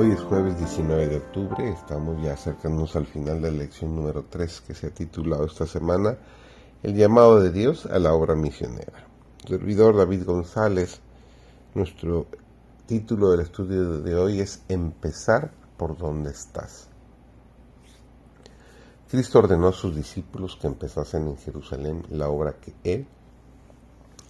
Hoy 0.00 0.12
es 0.12 0.20
jueves 0.20 0.56
19 0.56 1.08
de 1.08 1.16
octubre, 1.16 1.70
estamos 1.70 2.22
ya 2.22 2.34
acercándonos 2.34 2.94
al 2.94 3.04
final 3.04 3.42
de 3.42 3.50
la 3.50 3.58
lección 3.58 3.96
número 3.96 4.26
3 4.30 4.60
que 4.60 4.72
se 4.72 4.86
ha 4.86 4.90
titulado 4.90 5.44
esta 5.44 5.66
semana 5.66 6.16
El 6.84 6.94
llamado 6.94 7.40
de 7.40 7.50
Dios 7.50 7.84
a 7.84 7.98
la 7.98 8.14
obra 8.14 8.36
misionera. 8.36 9.08
servidor 9.44 9.96
David 9.96 10.22
González, 10.22 11.00
nuestro 11.74 12.28
título 12.86 13.32
del 13.32 13.40
estudio 13.40 13.98
de 13.98 14.14
hoy 14.14 14.38
es 14.38 14.62
Empezar 14.68 15.50
por 15.76 15.98
donde 15.98 16.30
estás. 16.30 16.86
Cristo 19.10 19.40
ordenó 19.40 19.66
a 19.66 19.72
sus 19.72 19.96
discípulos 19.96 20.56
que 20.62 20.68
empezasen 20.68 21.26
en 21.26 21.38
Jerusalén 21.38 22.04
la 22.08 22.28
obra 22.28 22.54
que 22.60 22.72
Él 22.84 23.08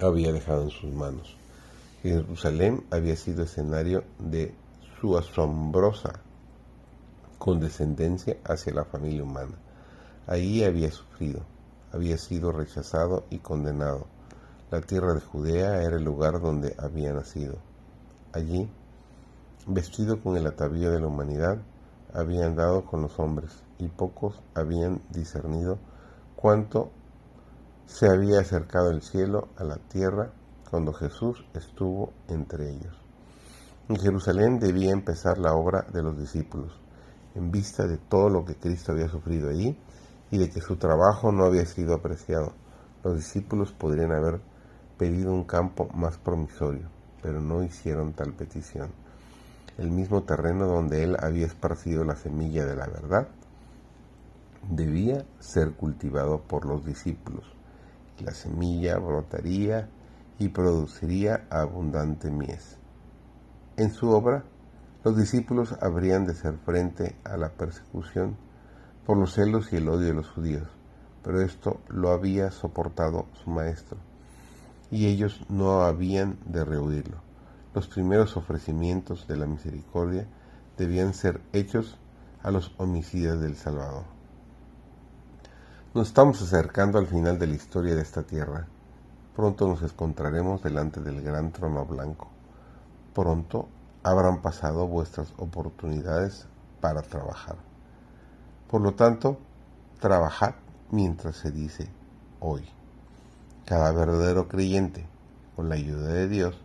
había 0.00 0.32
dejado 0.32 0.62
en 0.62 0.70
sus 0.70 0.92
manos. 0.92 1.36
Jerusalén 2.04 2.84
había 2.92 3.16
sido 3.16 3.42
escenario 3.42 4.04
de 4.20 4.54
su 5.00 5.16
asombrosa 5.18 6.20
condescendencia 7.38 8.38
hacia 8.44 8.74
la 8.74 8.84
familia 8.84 9.22
humana. 9.22 9.56
Ahí 10.26 10.64
había 10.64 10.90
sufrido, 10.90 11.42
había 11.92 12.16
sido 12.18 12.50
rechazado 12.50 13.24
y 13.30 13.38
condenado. 13.38 14.06
La 14.70 14.80
tierra 14.80 15.14
de 15.14 15.20
Judea 15.20 15.82
era 15.82 15.96
el 15.96 16.04
lugar 16.04 16.40
donde 16.40 16.74
había 16.78 17.12
nacido. 17.12 17.58
Allí, 18.32 18.68
vestido 19.66 20.20
con 20.22 20.36
el 20.36 20.46
atavío 20.46 20.90
de 20.90 21.00
la 21.00 21.06
humanidad, 21.06 21.58
había 22.12 22.46
andado 22.46 22.84
con 22.84 23.02
los 23.02 23.18
hombres, 23.20 23.62
y 23.78 23.88
pocos 23.88 24.40
habían 24.54 25.02
discernido 25.10 25.78
cuánto 26.34 26.90
se 27.86 28.08
había 28.08 28.40
acercado 28.40 28.90
el 28.90 29.02
cielo 29.02 29.48
a 29.56 29.64
la 29.64 29.76
tierra 29.76 30.32
cuando 30.70 30.92
Jesús 30.92 31.44
estuvo 31.54 32.12
entre 32.28 32.70
ellos. 32.70 33.05
En 33.88 33.94
Jerusalén 33.98 34.58
debía 34.58 34.90
empezar 34.90 35.38
la 35.38 35.54
obra 35.54 35.82
de 35.92 36.02
los 36.02 36.18
discípulos, 36.18 36.72
en 37.36 37.52
vista 37.52 37.86
de 37.86 37.98
todo 37.98 38.28
lo 38.28 38.44
que 38.44 38.56
Cristo 38.56 38.90
había 38.90 39.08
sufrido 39.08 39.48
allí 39.48 39.78
y 40.32 40.38
de 40.38 40.50
que 40.50 40.60
su 40.60 40.74
trabajo 40.74 41.30
no 41.30 41.44
había 41.44 41.64
sido 41.66 41.94
apreciado. 41.94 42.52
Los 43.04 43.14
discípulos 43.14 43.72
podrían 43.72 44.10
haber 44.10 44.40
pedido 44.98 45.32
un 45.32 45.44
campo 45.44 45.88
más 45.94 46.18
promisorio, 46.18 46.88
pero 47.22 47.40
no 47.40 47.62
hicieron 47.62 48.12
tal 48.12 48.32
petición. 48.32 48.90
El 49.78 49.92
mismo 49.92 50.24
terreno 50.24 50.66
donde 50.66 51.04
él 51.04 51.16
había 51.20 51.46
esparcido 51.46 52.02
la 52.02 52.16
semilla 52.16 52.66
de 52.66 52.74
la 52.74 52.88
verdad 52.88 53.28
debía 54.68 55.24
ser 55.38 55.74
cultivado 55.74 56.40
por 56.40 56.66
los 56.66 56.84
discípulos. 56.84 57.44
La 58.18 58.32
semilla 58.32 58.98
brotaría 58.98 59.88
y 60.40 60.48
produciría 60.48 61.46
abundante 61.50 62.32
mies. 62.32 62.78
En 63.78 63.92
su 63.92 64.08
obra, 64.08 64.42
los 65.04 65.18
discípulos 65.18 65.76
habrían 65.82 66.24
de 66.24 66.32
hacer 66.32 66.56
frente 66.64 67.14
a 67.24 67.36
la 67.36 67.50
persecución 67.50 68.34
por 69.04 69.18
los 69.18 69.34
celos 69.34 69.70
y 69.70 69.76
el 69.76 69.88
odio 69.90 70.06
de 70.06 70.14
los 70.14 70.30
judíos, 70.30 70.66
pero 71.22 71.42
esto 71.42 71.80
lo 71.88 72.08
había 72.08 72.50
soportado 72.50 73.26
su 73.34 73.50
maestro, 73.50 73.98
y 74.90 75.08
ellos 75.08 75.44
no 75.50 75.82
habían 75.82 76.38
de 76.46 76.64
rehuirlo. 76.64 77.18
Los 77.74 77.86
primeros 77.86 78.38
ofrecimientos 78.38 79.28
de 79.28 79.36
la 79.36 79.44
misericordia 79.44 80.26
debían 80.78 81.12
ser 81.12 81.42
hechos 81.52 81.98
a 82.42 82.50
los 82.50 82.74
homicidas 82.78 83.38
del 83.42 83.56
Salvador. 83.56 84.04
Nos 85.92 86.08
estamos 86.08 86.40
acercando 86.40 86.98
al 86.98 87.08
final 87.08 87.38
de 87.38 87.46
la 87.46 87.56
historia 87.56 87.94
de 87.94 88.02
esta 88.02 88.22
tierra. 88.22 88.66
Pronto 89.34 89.68
nos 89.68 89.82
encontraremos 89.82 90.62
delante 90.62 91.02
del 91.02 91.20
gran 91.20 91.52
trono 91.52 91.84
blanco 91.84 92.30
pronto 93.16 93.66
habrán 94.02 94.42
pasado 94.42 94.86
vuestras 94.86 95.32
oportunidades 95.38 96.44
para 96.82 97.00
trabajar. 97.00 97.56
Por 98.70 98.82
lo 98.82 98.92
tanto, 98.92 99.38
trabajad 100.00 100.56
mientras 100.90 101.36
se 101.36 101.50
dice 101.50 101.88
hoy. 102.40 102.68
Cada 103.64 103.90
verdadero 103.92 104.48
creyente, 104.48 105.06
con 105.56 105.70
la 105.70 105.76
ayuda 105.76 106.08
de 106.08 106.28
Dios, 106.28 106.60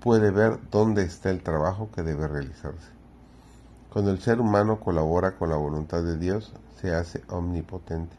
puede 0.00 0.32
ver 0.32 0.58
dónde 0.72 1.04
está 1.04 1.30
el 1.30 1.44
trabajo 1.44 1.88
que 1.94 2.02
debe 2.02 2.26
realizarse. 2.26 2.90
Cuando 3.92 4.10
el 4.10 4.20
ser 4.20 4.40
humano 4.40 4.80
colabora 4.80 5.36
con 5.38 5.50
la 5.50 5.56
voluntad 5.56 6.02
de 6.02 6.18
Dios, 6.18 6.52
se 6.80 6.92
hace 6.96 7.22
omnipotente 7.28 8.16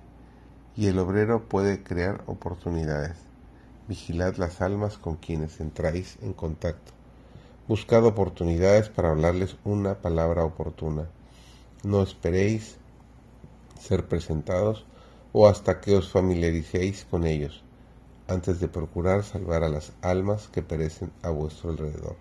y 0.78 0.88
el 0.88 0.98
obrero 1.00 1.50
puede 1.50 1.84
crear 1.84 2.24
oportunidades. 2.28 3.18
Vigilad 3.90 4.38
las 4.38 4.62
almas 4.62 4.98
con 4.98 5.18
quienes 5.18 5.60
entráis 5.60 6.18
en 6.22 6.32
contacto 6.32 6.94
Buscad 7.68 8.04
oportunidades 8.06 8.90
para 8.90 9.12
hablarles 9.12 9.56
una 9.64 10.02
palabra 10.02 10.44
oportuna. 10.44 11.08
No 11.84 12.02
esperéis 12.02 12.78
ser 13.80 14.08
presentados 14.08 14.86
o 15.32 15.48
hasta 15.48 15.80
que 15.80 15.96
os 15.96 16.10
familiaricéis 16.10 17.06
con 17.06 17.26
ellos, 17.26 17.64
antes 18.28 18.60
de 18.60 18.68
procurar 18.68 19.24
salvar 19.24 19.64
a 19.64 19.70
las 19.70 19.94
almas 20.02 20.48
que 20.48 20.64
perecen 20.64 21.12
a 21.22 21.30
vuestro 21.30 21.70
alrededor. 21.70 22.16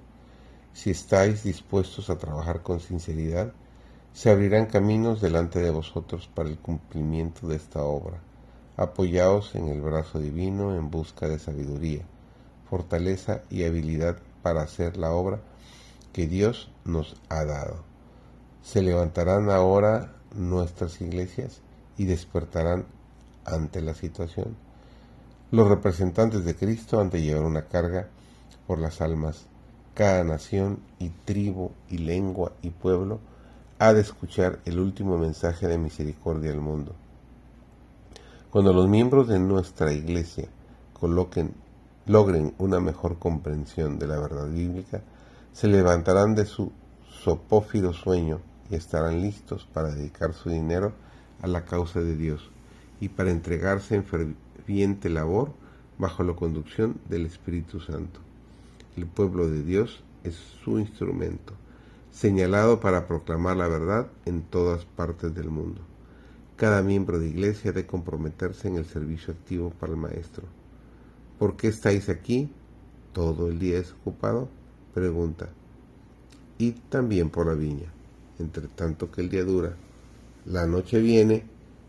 Si 0.75 0.91
estáis 0.91 1.43
dispuestos 1.43 2.11
a 2.11 2.19
trabajar 2.19 2.63
con 2.63 2.79
sinceridad, 2.79 3.53
se 4.13 4.31
abrirán 4.31 4.67
caminos 4.67 5.23
delante 5.23 5.59
de 5.61 5.71
vosotros 5.71 6.29
para 6.33 6.51
el 6.51 6.59
cumplimiento 6.59 7.49
de 7.49 7.57
esta 7.57 7.83
obra. 7.83 8.21
Apoyaos 8.77 9.55
en 9.55 9.69
el 9.69 9.81
brazo 9.81 10.21
divino 10.21 10.77
en 10.77 10.91
busca 10.91 11.29
de 11.29 11.39
sabiduría, 11.39 12.05
fortaleza 12.69 13.43
y 13.51 13.65
habilidad 13.65 14.19
para 14.43 14.63
hacer 14.63 14.97
la 14.97 15.13
obra 15.13 15.41
que 16.13 16.27
Dios 16.27 16.71
nos 16.85 17.17
ha 17.29 17.45
dado. 17.45 17.85
Se 18.63 18.83
levantarán 18.83 19.51
ahora 19.51 20.13
nuestras 20.35 21.01
iglesias 21.01 21.61
y 21.97 22.05
despertarán 22.05 22.87
ante 23.45 23.81
la 23.81 23.95
situación. 23.95 24.57
Los 25.51 25.69
representantes 25.69 26.45
de 26.45 26.55
Cristo 26.55 27.01
han 27.01 27.11
de 27.11 27.23
llevar 27.23 27.45
una 27.45 27.63
carga 27.63 28.09
por 28.67 28.79
las 28.79 29.01
almas. 29.01 29.47
Cada 29.95 30.23
nación 30.25 30.81
y 30.99 31.09
tribu 31.09 31.73
y 31.89 31.99
lengua 31.99 32.53
y 32.63 32.71
pueblo 32.71 33.19
ha 33.79 33.93
de 33.93 34.01
escuchar 34.01 34.61
el 34.65 34.79
último 34.79 35.19
mensaje 35.19 35.67
de 35.67 35.79
misericordia 35.79 36.53
al 36.53 36.61
mundo. 36.61 36.95
Cuando 38.51 38.73
los 38.73 38.89
miembros 38.89 39.29
de 39.29 39.39
nuestra 39.39 39.93
iglesia 39.93 40.49
coloquen 40.93 41.55
logren 42.07 42.55
una 42.59 42.81
mejor 42.81 43.19
comprensión 43.19 43.99
de 43.99 44.07
la 44.07 44.19
verdad 44.19 44.49
bíblica, 44.49 45.03
se 45.53 45.69
levantarán 45.69 46.35
de 46.35 46.47
su 46.47 46.73
sopófido 47.23 47.93
sueño 47.93 48.41
y 48.71 48.77
estarán 48.77 49.21
listos 49.21 49.69
para 49.73 49.91
dedicar 49.91 50.33
su 50.33 50.49
dinero 50.51 50.93
a 51.43 51.47
la 51.47 51.65
causa 51.65 52.01
de 52.01 52.17
Dios 52.17 52.51
y 53.01 53.09
para 53.09 53.31
entregarse 53.31 53.97
en 53.97 54.05
ferviente 54.05 55.11
labor 55.11 55.53
bajo 55.99 56.23
la 56.23 56.35
conducción 56.35 56.97
del 57.09 57.27
Espíritu 57.27 57.81
Santo. 57.81 58.21
El 58.97 59.07
pueblo 59.07 59.49
de 59.49 59.63
Dios 59.63 60.03
es 60.25 60.37
su 60.65 60.79
instrumento, 60.79 61.53
señalado 62.11 62.81
para 62.81 63.07
proclamar 63.07 63.57
la 63.57 63.69
verdad 63.69 64.09
en 64.25 64.43
todas 64.43 64.85
partes 64.85 65.35
del 65.35 65.51
mundo. 65.51 65.81
Cada 66.57 66.83
miembro 66.83 67.19
de 67.19 67.29
iglesia 67.29 67.73
debe 67.73 67.87
comprometerse 67.87 68.69
en 68.69 68.77
el 68.77 68.87
servicio 68.87 69.33
activo 69.33 69.71
para 69.79 69.93
el 69.93 69.99
Maestro 69.99 70.60
¿Por 71.41 71.57
qué 71.57 71.69
estáis 71.69 72.11
aquí? 72.11 72.53
¿Todo 73.15 73.49
el 73.49 73.59
día 73.59 73.77
desocupado? 73.77 74.51
Pregunta. 74.93 75.49
Y 76.59 76.73
también 76.73 77.31
por 77.31 77.47
la 77.47 77.55
viña, 77.55 77.91
entre 78.39 78.69
tanto 78.69 79.11
que 79.11 79.23
el 79.23 79.31
día 79.31 79.43
dura. 79.43 79.75
La 80.45 80.67
noche 80.67 81.01
viene 81.01 81.45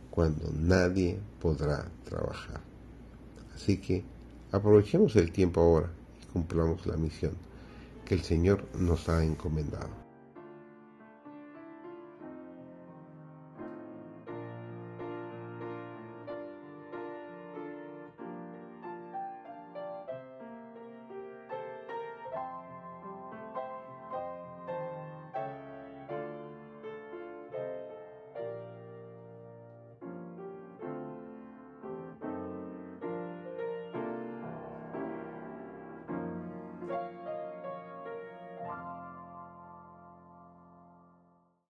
cuando 0.10 0.50
nadie 0.58 1.20
podrá 1.42 1.86
trabajar. 2.06 2.62
Así 3.54 3.76
que 3.76 4.06
aprovechemos 4.54 5.18
el 5.18 5.34
tiempo 5.34 5.60
ahora 5.60 5.90
y 6.24 6.32
cumplamos 6.32 6.88
la 6.88 6.96
misión 6.96 7.34
que 8.06 8.16
el 8.16 8.22
Señor 8.22 8.64
nos 8.80 9.10
ha 9.10 9.22
encomendado. 9.22 10.01